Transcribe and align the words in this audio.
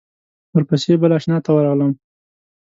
ورپسې 0.53 0.93
بل 1.01 1.11
آشنا 1.17 1.37
ته 1.45 1.49
ورغلم. 1.53 1.91